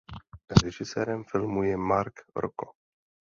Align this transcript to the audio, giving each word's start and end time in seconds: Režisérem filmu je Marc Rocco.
Režisérem 0.63 1.23
filmu 1.23 1.63
je 1.63 1.77
Marc 1.77 2.13
Rocco. 2.35 2.65